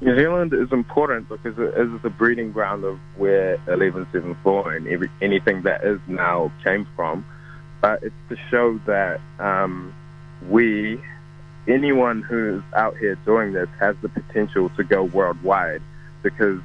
New 0.01 0.15
Zealand 0.19 0.53
is 0.53 0.71
important 0.73 1.29
because 1.29 1.59
it 1.59 1.75
is 1.75 2.03
the 2.03 2.11
breeding 2.11 2.53
ground 2.53 2.85
of 2.85 2.99
where 3.17 3.57
1174 3.65 4.75
and 4.75 4.89
every, 4.89 5.11
anything 5.23 5.63
that 5.63 5.85
is 5.85 5.99
now 6.07 6.53
came 6.63 6.87
from. 6.95 7.25
But 7.81 8.03
it's 8.03 8.15
to 8.29 8.37
show 8.51 8.79
that 8.87 9.21
um, 9.39 9.95
we, 10.51 11.01
anyone 11.67 12.21
who's 12.21 12.63
out 12.75 12.97
here 12.99 13.15
doing 13.25 13.55
this, 13.55 13.69
has 13.81 13.97
the 14.03 14.11
potential 14.11 14.71
to 14.77 14.85
go 14.85 15.05
worldwide 15.05 15.81
because 16.23 16.61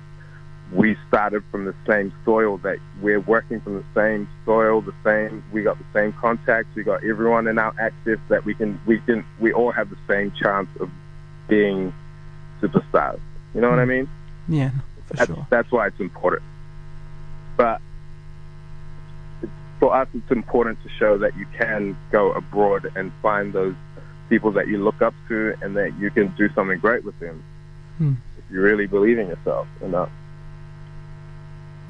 we 0.74 0.96
started 1.08 1.44
from 1.52 1.66
the 1.66 1.76
same 1.88 2.14
soil 2.24 2.58
that 2.60 2.78
we're 3.02 3.20
working 3.20 3.60
from 3.62 3.76
the 3.76 3.84
same 3.94 4.28
soil, 4.46 4.82
the 4.82 4.94
same 5.04 5.44
we 5.52 5.64
got 5.64 5.78
the 5.78 5.86
same 5.94 6.14
contacts, 6.14 6.70
we 6.76 6.84
got 6.84 7.04
everyone 7.04 7.48
in 7.48 7.58
our 7.58 7.74
access 7.80 8.20
that 8.30 8.46
we 8.46 8.54
can 8.56 8.80
we 8.86 9.00
can 9.02 9.26
we 9.40 9.52
all 9.52 9.72
have 9.72 9.90
the 9.90 9.98
same 10.08 10.32
chance 10.32 10.70
of 10.80 10.90
being 11.50 11.94
superstars. 12.62 13.20
You 13.54 13.62
know 13.62 13.70
what 13.70 13.80
I 13.80 13.86
mean? 13.86 14.10
Yeah, 14.48 14.72
for 15.08 15.14
That's, 15.18 15.28
sure. 15.30 15.48
that's 15.50 15.72
why 15.72 15.88
it's 15.88 16.00
important. 16.00 16.44
But 17.58 17.82
it's, 19.42 19.52
for 19.80 19.94
us, 19.94 20.08
it's 20.14 20.32
important 20.32 20.82
to 20.84 20.90
show 20.98 21.18
that 21.18 21.36
you 21.36 21.46
can 21.58 21.98
go 22.12 22.32
abroad 22.32 22.90
and 22.96 23.12
find 23.22 23.52
those 23.52 23.76
people 24.30 24.52
that 24.54 24.68
you 24.70 24.78
look 24.82 25.02
up 25.02 25.14
to 25.28 25.54
and 25.62 25.76
that 25.76 25.98
you 26.00 26.10
can 26.12 26.34
do 26.38 26.48
something 26.56 26.80
great 26.80 27.04
with 27.04 27.20
them 27.20 27.44
Hmm. 27.98 28.14
if 28.38 28.46
you 28.50 28.62
really 28.62 28.88
believe 28.88 29.20
in 29.20 29.28
yourself 29.28 29.68
enough. 29.82 30.10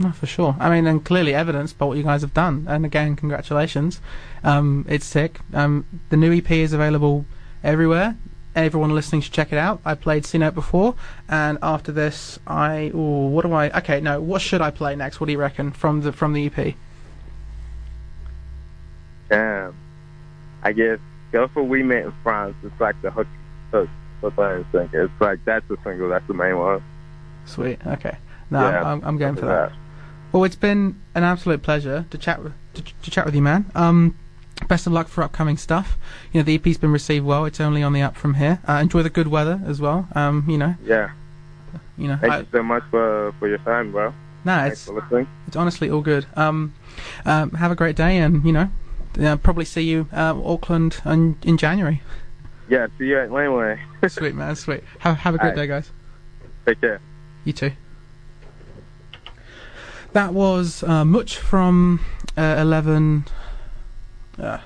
No, 0.02 0.12
for 0.12 0.26
sure. 0.26 0.56
I 0.60 0.70
mean, 0.70 0.88
and 0.88 1.04
clearly 1.04 1.36
evidenced 1.36 1.78
by 1.78 1.86
what 1.86 1.96
you 1.98 2.04
guys 2.04 2.22
have 2.22 2.34
done. 2.34 2.66
And 2.68 2.86
again, 2.86 3.16
congratulations. 3.16 4.02
Um, 4.44 4.84
it's 4.90 5.06
sick. 5.06 5.40
Um, 5.54 5.86
the 6.10 6.18
new 6.18 6.34
EP 6.36 6.50
is 6.50 6.74
available 6.74 7.26
everywhere. 7.64 8.18
Everyone 8.56 8.96
listening 8.96 9.22
should 9.22 9.32
check 9.34 9.54
it 9.54 9.58
out. 9.60 9.80
I 9.86 9.94
played 9.94 10.26
C 10.26 10.38
Note 10.40 10.56
before, 10.56 10.96
and 11.30 11.58
after 11.62 11.92
this, 11.92 12.40
I 12.48 12.92
ooh, 12.96 13.28
what 13.28 13.46
do 13.46 13.54
I? 13.54 13.70
Okay, 13.78 14.02
no. 14.02 14.20
What 14.20 14.42
should 14.42 14.60
I 14.60 14.72
play 14.72 14.96
next? 14.96 15.22
What 15.22 15.28
do 15.28 15.32
you 15.34 15.38
reckon 15.40 15.72
from 15.72 16.02
the 16.02 16.12
from 16.12 16.34
the 16.34 16.48
EP? 16.48 16.76
Damn. 19.30 19.74
I 20.64 20.74
guess 20.74 21.00
go 21.32 21.48
for 21.48 21.64
We 21.64 21.84
Met 21.84 22.06
in 22.06 22.14
France. 22.24 22.56
It's 22.64 22.80
like 22.82 23.02
the 23.02 23.12
hook, 23.12 23.28
hook, 23.72 23.88
line, 24.38 24.56
and 24.58 24.66
sinker. 24.74 25.04
It's 25.04 25.22
like 25.22 25.40
that's 25.46 25.66
the 25.70 25.78
single. 25.84 26.10
That's 26.10 26.28
the 26.28 26.34
main 26.34 26.58
one. 26.58 26.84
Sweet. 27.46 27.80
Okay. 27.88 28.18
No, 28.50 28.70
Yeah, 28.70 28.84
I'm, 28.84 29.02
I'm 29.06 29.18
going 29.18 29.36
for 29.36 29.42
go 29.42 29.48
that. 29.48 29.72
Well, 30.32 30.44
it's 30.44 30.56
been 30.56 31.02
an 31.16 31.24
absolute 31.24 31.62
pleasure 31.62 32.06
to 32.10 32.18
chat 32.18 32.42
with, 32.44 32.54
to, 32.76 32.84
to 32.84 33.12
chat 33.12 33.26
with 33.26 33.36
you, 33.36 33.42
man. 33.42 33.70
Um, 33.76 34.18
best 34.68 34.88
of 34.88 34.94
luck 34.94 35.08
for 35.08 35.24
upcoming 35.24 35.58
stuff. 35.58 35.98
You 36.32 36.40
know, 36.40 36.44
the 36.46 36.56
EP's 36.56 36.78
been 36.78 36.92
received 36.92 37.26
well. 37.26 37.46
It's 37.46 37.60
only 37.60 37.84
on 37.84 37.94
the 37.94 38.02
up 38.02 38.16
from 38.16 38.36
here. 38.36 38.60
Uh, 38.68 38.74
enjoy 38.74 39.04
the 39.04 39.10
good 39.10 39.28
weather 39.28 39.62
as 39.66 39.82
well. 39.82 40.08
Um, 40.16 40.46
you 40.48 40.58
know, 40.58 40.76
Yeah. 40.84 41.12
you 41.98 42.08
know. 42.08 42.18
Thank 42.22 42.34
I- 42.34 42.40
you 42.40 42.48
so 42.52 42.64
much 42.64 42.84
for 42.90 43.34
for 43.40 43.48
your 43.48 43.58
time, 43.60 43.92
bro. 43.92 44.14
no, 44.46 44.56
Thanks 44.56 44.88
it's 44.90 45.28
it's 45.48 45.56
honestly 45.58 45.90
all 45.90 46.02
good. 46.02 46.26
Um, 46.36 46.74
um, 47.26 47.52
have 47.52 47.72
a 47.72 47.76
great 47.76 47.96
day, 47.96 48.18
and 48.18 48.46
you 48.46 48.54
know, 48.54 48.70
uh, 49.22 49.36
probably 49.38 49.66
see 49.66 49.82
you 49.82 50.08
uh, 50.14 50.34
Auckland 50.46 51.02
in, 51.06 51.38
in 51.44 51.58
January. 51.58 52.02
Yeah. 52.70 52.88
See 52.98 53.08
you 53.08 53.20
at 53.20 53.32
Laneway. 53.32 53.82
sweet 54.08 54.34
man, 54.36 54.56
sweet. 54.56 54.84
Have 55.00 55.18
have 55.18 55.36
a 55.36 55.38
great 55.38 55.50
Alright. 55.52 55.64
day, 55.64 55.68
guys. 55.68 55.92
Take 56.66 56.80
care. 56.80 57.02
You 57.44 57.52
too. 57.54 57.72
That 60.14 60.34
was 60.34 60.84
uh, 60.84 61.06
much 61.06 61.38
from 61.38 62.02
uh, 62.38 62.58
11. 62.60 63.26
Uh, 64.38 64.58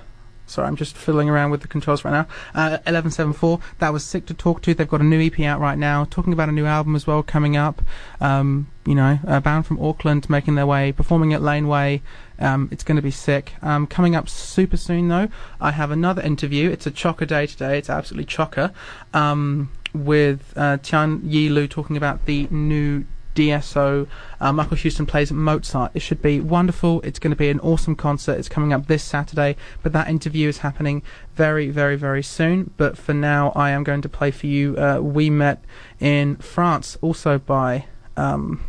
sorry, 0.47 0.67
I'm 0.67 0.75
just 0.75 0.97
fiddling 0.97 1.29
around 1.29 1.51
with 1.51 1.61
the 1.61 1.67
controls 1.67 2.03
right 2.03 2.11
now. 2.11 2.27
Uh, 2.55 2.81
1174. 2.85 3.59
That 3.77 3.93
was 3.93 4.03
Sick 4.03 4.25
to 4.25 4.33
Talk 4.33 4.63
to. 4.63 4.73
They've 4.73 4.87
got 4.87 5.01
a 5.01 5.03
new 5.03 5.21
EP 5.21 5.39
out 5.41 5.59
right 5.59 5.77
now, 5.77 6.05
talking 6.09 6.33
about 6.33 6.49
a 6.49 6.51
new 6.51 6.65
album 6.65 6.95
as 6.95 7.05
well 7.05 7.21
coming 7.21 7.55
up. 7.55 7.83
Um, 8.19 8.71
you 8.87 8.95
know, 8.95 9.19
uh, 9.27 9.39
bound 9.39 9.67
from 9.67 9.79
Auckland, 9.79 10.27
making 10.31 10.55
their 10.55 10.65
way, 10.65 10.91
performing 10.91 11.31
at 11.31 11.43
Laneway. 11.43 12.01
Um, 12.39 12.67
it's 12.71 12.83
going 12.83 12.95
to 12.95 13.03
be 13.03 13.11
sick. 13.11 13.53
Um, 13.61 13.85
coming 13.85 14.15
up 14.15 14.27
super 14.27 14.77
soon, 14.77 15.09
though, 15.09 15.29
I 15.61 15.71
have 15.71 15.91
another 15.91 16.23
interview. 16.23 16.71
It's 16.71 16.87
a 16.87 16.91
chocker 16.91 17.27
day 17.27 17.45
today. 17.45 17.77
It's 17.77 17.89
absolutely 17.89 18.25
chocker. 18.25 18.73
Um, 19.13 19.69
with 19.93 20.53
uh, 20.57 20.77
Tianyi 20.79 21.51
Lu 21.51 21.67
talking 21.67 21.95
about 21.95 22.25
the 22.25 22.47
new 22.49 23.05
DSO. 23.35 24.07
Uh, 24.39 24.53
Michael 24.53 24.77
Houston 24.77 25.05
plays 25.05 25.31
Mozart. 25.31 25.91
It 25.93 26.01
should 26.01 26.21
be 26.21 26.39
wonderful. 26.39 27.01
It's 27.01 27.19
going 27.19 27.31
to 27.31 27.37
be 27.37 27.49
an 27.49 27.59
awesome 27.59 27.95
concert. 27.95 28.39
It's 28.39 28.49
coming 28.49 28.73
up 28.73 28.87
this 28.87 29.03
Saturday, 29.03 29.55
but 29.83 29.93
that 29.93 30.07
interview 30.07 30.49
is 30.49 30.59
happening 30.59 31.03
very, 31.35 31.69
very, 31.69 31.95
very 31.95 32.23
soon. 32.23 32.71
But 32.77 32.97
for 32.97 33.13
now, 33.13 33.51
I 33.55 33.71
am 33.71 33.83
going 33.83 34.01
to 34.01 34.09
play 34.09 34.31
for 34.31 34.47
you 34.47 34.77
uh, 34.77 34.99
We 35.01 35.29
Met 35.29 35.63
in 35.99 36.37
France, 36.37 36.97
also 37.01 37.37
by 37.37 37.85
um, 38.17 38.61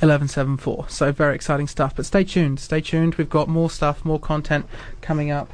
1174. 0.00 0.88
So 0.88 1.12
very 1.12 1.34
exciting 1.34 1.66
stuff. 1.66 1.96
But 1.96 2.06
stay 2.06 2.24
tuned. 2.24 2.60
Stay 2.60 2.80
tuned. 2.80 3.16
We've 3.16 3.28
got 3.28 3.48
more 3.48 3.70
stuff, 3.70 4.04
more 4.04 4.20
content 4.20 4.66
coming 5.00 5.30
up 5.30 5.50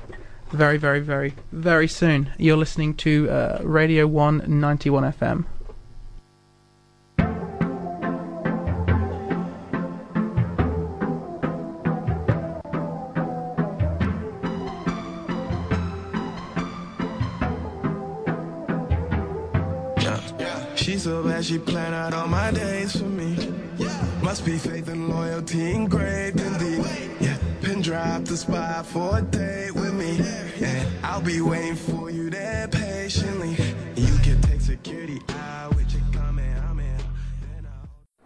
very, 0.51 0.79
very, 0.79 1.01
very, 1.01 1.35
very 1.53 1.89
soon. 1.89 2.33
You're 2.39 2.57
listening 2.57 2.95
to 2.95 3.29
uh, 3.31 3.61
Radio 3.63 4.07
191 4.07 5.13
FM. 5.13 5.45
She's 20.89 21.03
so 21.03 21.23
bad, 21.23 21.45
she 21.45 21.59
planned 21.59 21.95
out 21.95 22.15
all 22.15 22.29
my 22.29 22.51
days 22.51 22.97
for 22.97 23.05
me. 23.05 23.37
Yeah. 23.77 24.07
Must 24.23 24.43
be 24.43 24.57
faith 24.57 24.89
and 24.89 25.11
loyalty 25.11 25.73
engraved 25.73 26.41
in 26.41 26.57
thee. 26.57 26.83
Yeah, 27.21 27.37
pin 27.61 27.83
drop 27.83 28.25
the 28.25 28.39
spot 28.39 28.87
for 28.87 29.19
a 29.19 29.21
date 29.21 29.75
with 29.75 29.93
me. 29.93 30.19
And 30.65 30.89
I'll 31.05 31.21
be 31.21 31.43
waiting 31.43 31.77
for 31.77 32.09
you 32.09 32.31
there 32.31 32.69
patiently. 32.69 33.55
Yeah. 33.97 34.59
security 34.61 35.21
out 35.29 35.77
with 35.77 35.93
your 35.93 36.03
comment. 36.11 36.59
I'm 36.65 36.81
in. 36.81 36.97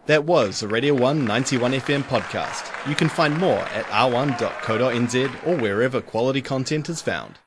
That 0.06 0.22
was 0.22 0.62
a 0.62 0.68
Radio 0.68 0.94
1 0.94 1.24
91 1.24 1.72
FM 1.72 2.04
podcast. 2.04 2.88
You 2.88 2.94
can 2.94 3.08
find 3.08 3.36
more 3.38 3.58
at 3.74 3.86
r1.co.nz 3.86 5.46
or 5.48 5.56
wherever 5.56 6.00
quality 6.00 6.40
content 6.40 6.88
is 6.88 7.02
found. 7.02 7.40